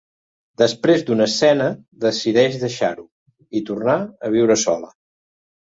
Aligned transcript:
Després 0.61 1.03
d'una 1.09 1.27
escena, 1.31 1.67
decideix 2.07 2.59
deixar-ho, 2.65 3.07
i 3.61 3.65
tornar 3.71 4.01
a 4.27 4.35
viure 4.39 4.59
sola. 4.67 4.93